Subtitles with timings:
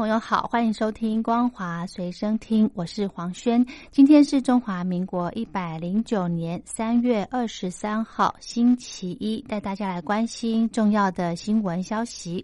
[0.00, 3.62] 朋友好，欢迎收听光华随身听，我是黄轩。
[3.90, 12.42] 今天是中华民国一百零九年三月二十三号，星期一，带大家来关心重要的新闻消息。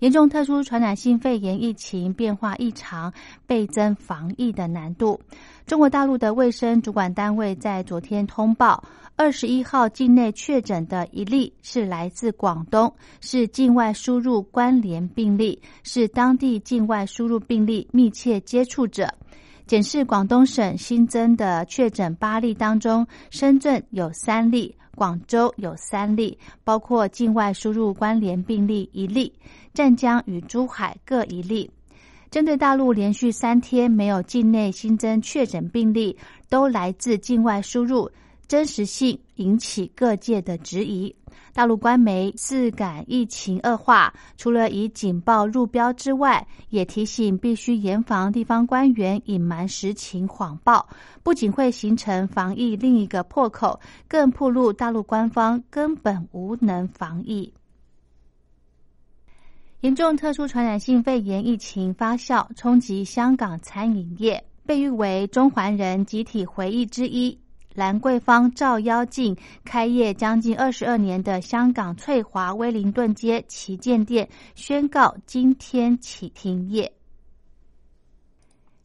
[0.00, 3.12] 严重特殊传染性肺炎疫情变化异常，
[3.46, 5.20] 倍增防疫的难度。
[5.66, 8.82] 中国大陆的卫生主管单位在昨天通报，
[9.16, 19.12] 二十一号境内确诊的一例是来自广东，是境外输入关联病例，是当地境外输入病例密切接触者。
[19.66, 29.32] 检视广东省新增的确诊八例当中，深圳有三例，广州有三例，包括境外输入关联病例一例。
[29.72, 31.70] 湛江与珠海各一例。
[32.32, 38.10] 针对大陆连续三天没有境内新增确诊病例，都来自境外输入，
[38.48, 41.14] 真实性引起各界的质疑。
[41.58, 50.88] 大陆官媒自感疫情恶化，除了以警报入标之外，也提醒必须严防地方官员隐瞒实情、谎报，
[51.24, 57.52] 不仅会形成防疫另一个破口，更暴露大陆官方根本无能防疫。
[59.80, 64.44] 严重特殊传染性肺炎疫情发酵，冲击香港餐饮业。
[64.64, 67.36] 被誉为中环人集体回忆之一，
[67.74, 76.97] 兰桂坊照妖镜开业将近二十二年的香港翠华威灵顿街旗舰店宣告今天起停业。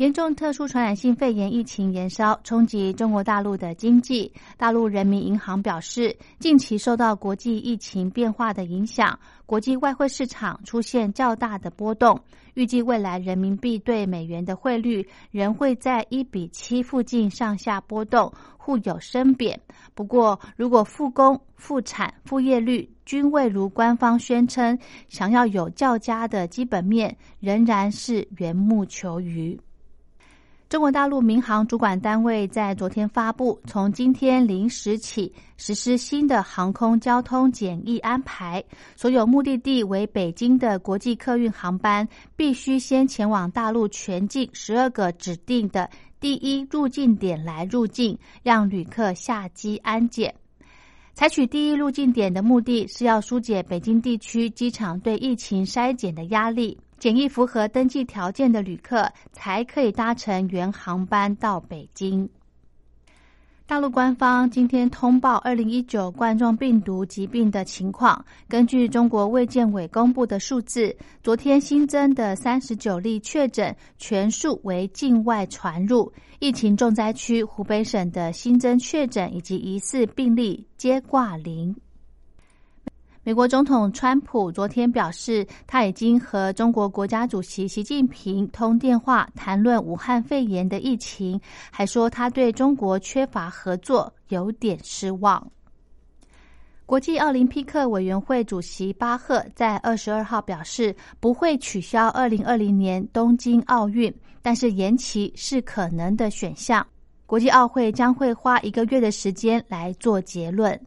[0.00, 4.32] 严重特殊传染性肺炎疫情延烧，冲击中国大陆的经济。
[4.56, 12.18] 大陆人民银行表示，近期受到国际疫情变化的影响，国际外汇市场出现较大的波动。
[12.54, 19.60] 预计未来人民币对美元的汇率仍会在一比七附近上下波动，互有升贬。
[19.94, 24.78] 不过，如果复工、复产、复业率均未如官方宣称，
[25.10, 29.60] 想要有较佳的基本面，仍然是缘木求鱼。
[30.70, 38.62] 中国大陆民航主管单位在昨天发布，从今天零时起实施新的航空交通检疫安排。
[38.94, 50.32] 所有目的地为北京的国际客运航班，必须先前往大陆全境十二个指定的第一入境点来入境，让旅客下机安检。
[51.14, 56.78] 采取第一入境点的目的是要疏解北京地区机场对疫情筛检的压力。
[57.00, 62.28] 检疫符合登记条件的旅客才可以搭乘原航班到北京。
[63.66, 68.22] 大陆官方今天通报二零一九冠状病毒疾病的情况。
[68.48, 76.12] 根据中国卫健委公布的数字，昨天新增的三十九例确诊，全数为境外传入。
[76.38, 81.74] 疫情重灾区湖北省的新增确诊以及疑似病例皆挂零。
[83.22, 91.38] 美国总统川普昨天表示，他已经和中国国家主席习近平通电话谈论武汉肺炎的疫情，
[91.70, 95.46] 还说他对中国缺乏合作有点失望。
[96.86, 106.84] 国际奥林匹克委员会主席巴赫在二十二号表示，不会取消二零二零年东京奥运，但是延期是可能的选项。
[107.26, 110.80] 国际奥会将会花一个月的时间来做结论。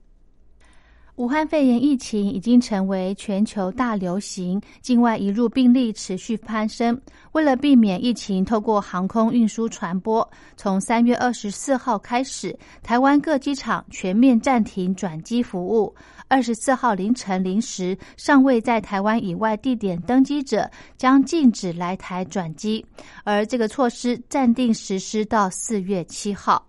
[1.16, 7.00] 武汉肺炎疫情已经成为全球大流行，境外移入病例持续攀升。
[7.34, 15.94] 为了避免疫情透过航空运输传播，从三月二十四号开始，台湾各机场全面暂停转机服务。
[16.28, 22.84] 二十四号凌晨零时，尚未在台湾以外地点登机者将禁止来台转机，
[23.24, 26.66] 而这个措施暂定实施到四月七号。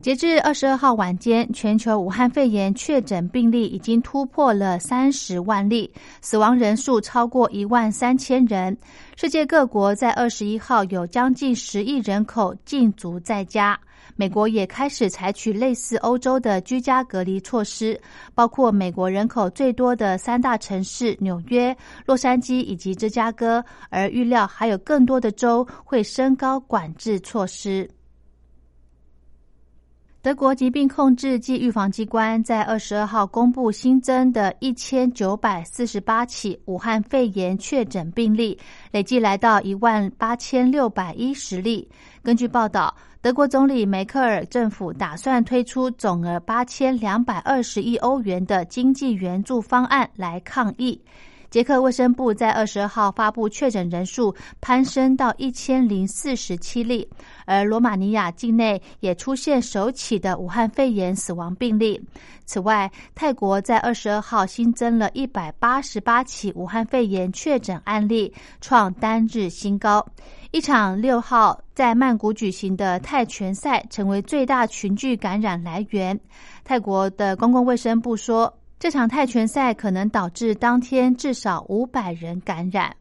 [0.00, 5.90] 截至二十二号晚间，全球武汉肺炎确诊病例已经突破了三十万例，
[6.20, 8.76] 死亡人数超过一万三千人。
[9.16, 13.76] 世界各国在二十一号有将近十亿人口禁足在家。
[14.14, 18.00] 美国也开始采取类似欧洲的居家隔离措施，
[18.34, 27.88] 包括美国人口最多的三大城市纽约、洛杉矶以及芝加哥，而预料还有更多的州会升高管制措施。
[30.26, 38.58] 德国疾病控制及预防机关在二十二号公布新增的一千九百四十八起武汉肺炎确诊病例，
[38.90, 41.88] 累计来到一万八千六百一十例。
[42.24, 42.92] 根据报道，
[43.22, 51.00] 德国总理梅克尔政府打算推出总额八千两百二十亿欧元的经济援助方案来抗疫。
[51.56, 57.08] 捷克卫生部在二十二号发布确诊人数攀升到一千零四十七例，
[57.46, 61.98] 而罗马尼亚境内也出现首起的武汉肺炎死亡病例。
[62.44, 68.30] 此外，泰国在二十二号新增了一百八十八起武汉肺炎确诊案例，
[68.60, 70.06] 创单日新高。
[70.50, 76.20] 一场六号在曼谷举行的泰拳赛成为最大群聚感染来源。
[76.64, 78.52] 泰国的公共卫生部说。
[78.78, 82.94] 这场泰拳赛可能导致当天至少五百人感染。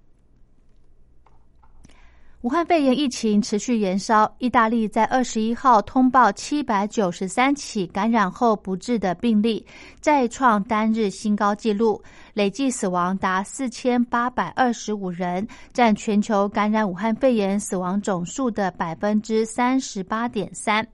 [2.41, 9.65] 武汉肺炎疫情持续延烧，意大利在二十一号通报七百九十三起感染后不治的病例，
[9.99, 11.99] 再创单日新高纪录，
[12.35, 20.87] 累计死亡达四千八百二十五人，占全球感染武汉肺炎死亡总数的百分之三十八点三。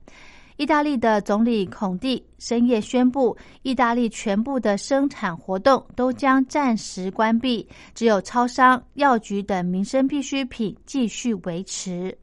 [0.62, 12.16] 意大利的总理孔蒂深夜宣布，意大利全部的生产活动都将暂时关闭，只有超商、药局等民生必需品继续维持。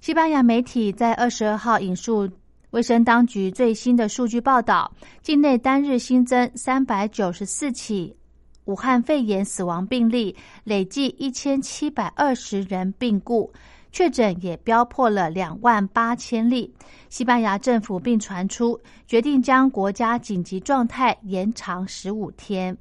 [0.00, 2.26] 西班牙媒体在二十二号引述
[2.70, 4.90] 卫生当局最新的数据报道，
[5.20, 8.16] 境内单日新增三百九十四起
[8.64, 10.34] 武汉肺炎死亡病例，
[10.64, 13.52] 累计一千七百二十人病故。
[13.96, 16.70] 确诊也飙破了两万八千例。
[17.08, 22.76] 西班牙政府并传出决定将国家紧急状态延长十五天。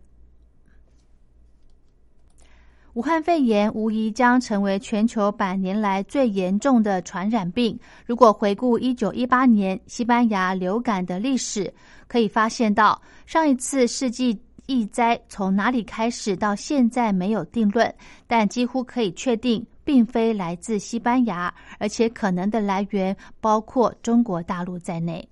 [2.95, 7.79] 武汉肺炎无疑将成为全球百年来最严重的传染病。
[8.05, 11.73] 如果回顾一九一八年西班牙流感的历史，
[12.09, 17.95] 可以发现到上一次世纪疫灾从哪里开始到现在没有定论，
[18.27, 19.65] 但几乎可以确定。
[19.85, 25.25] 并非来自西班牙，而且可能的来源包括中国大陆在内。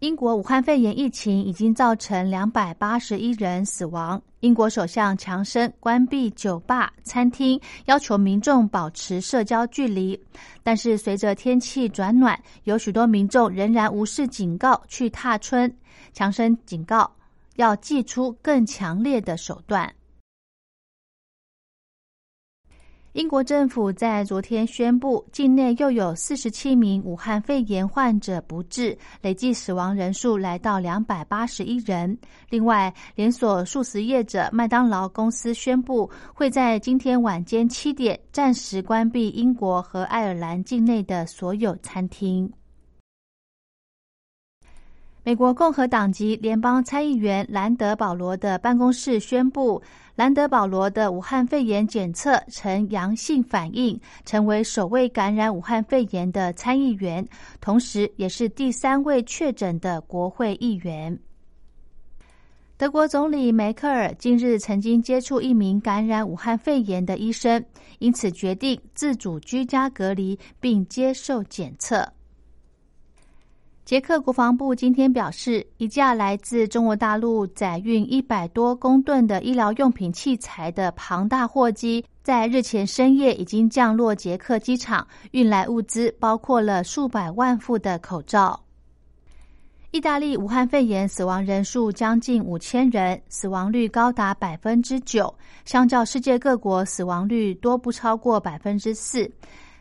[0.00, 4.20] 英国武汉肺炎疫情已经造成两百八十一人死亡。
[4.40, 10.20] 英国首相强生关闭酒吧、餐厅，要求民众保持社交距离。
[10.64, 15.72] 但是随着天气转暖，有许多民众仍然无视警告去踏春。
[16.12, 17.08] 强生警告，
[17.54, 19.94] 要祭出更强烈的手段。
[23.12, 32.16] 英国政府在昨天宣布，境内又有四十七名武汉肺炎患者不治，累计死亡人数来到两百八十一人。
[32.48, 42.50] 另外，连锁素食业者麦当劳公司宣布，会在今天晚间七点暂时关闭英国和爱尔兰境内的所有餐厅。
[45.24, 49.80] 美国共和党籍联邦参议员兰德·保罗的办公室宣布，
[50.16, 57.24] 兰德·保罗的武汉肺炎检测呈阳性反应，成为首位感染武汉肺炎的参议员，
[57.60, 61.16] 同时也是第三位确诊的国会议员。
[62.76, 67.64] 德国总理梅克尔近日曾经接触一名感染武汉肺炎的医生，
[68.00, 72.12] 因此决定自主居家隔离并接受检测。
[73.84, 88.58] 捷克国防部今天表示，一架来自中国大陆载运一百多公吨的医疗用品器材的庞大货机，在日前深夜已经降落捷克机场，运来物资包括了数百万副的口罩。
[89.90, 95.34] 意大利武汉肺炎死亡人数将近五千人，死亡率高达百分之九，
[95.64, 99.30] 相较世界各国死亡率多不超过百分之四。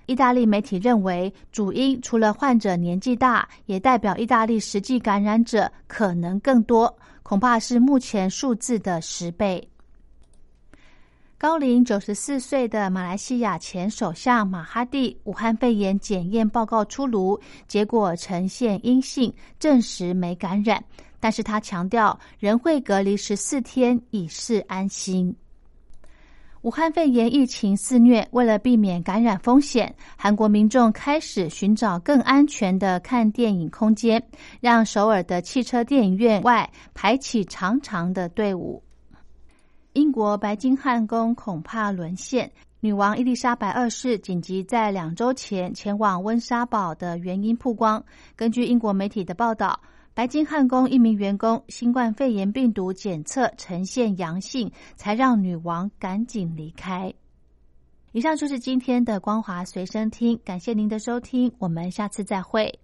[0.06, 6.94] 意大利媒体认为，主因除了患者年纪大，也代表意大利实际感染者可能更多，
[7.24, 9.66] 恐怕是目前数字的十倍。
[11.38, 20.84] 高龄九十四岁的马来西亚前首相马哈蒂武汉肺炎检验报告出炉，结果呈现阴性，证实没感染，
[21.20, 25.36] 但是他强调仍会隔离十四天，以示安心。
[26.62, 34.24] 武汉肺炎疫情肆虐，为了避免感染风险，韩国民众开始寻找更安全的看电影空间，
[34.60, 38.84] 让首尔的汽车电影院外排起长长的队伍。
[39.94, 48.04] 英国白金汉宫恐怕沦陷，女王伊丽莎白二世紧急在两周前前往温莎堡的原因曝光。
[48.36, 49.80] 根据英国媒体的报道。
[50.14, 57.14] 白金汉宫一名员工新冠肺炎病毒检测呈现阳性，才让女王赶紧离开。
[58.12, 62.78] 以上就是今天的光华随身听，感谢您的收听，我们下次再会。